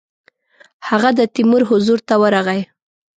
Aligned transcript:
هغه 0.87 1.09
د 1.19 1.19
تیمور 1.33 1.61
حضور 1.71 1.99
ته 2.07 2.15
ورغی. 2.21 2.61